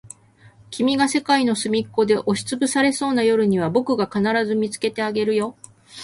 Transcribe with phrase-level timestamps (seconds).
[0.71, 5.55] 君が世界のすみっこで押しつぶされそうな夜には、僕が必ず見つけてあげるよ。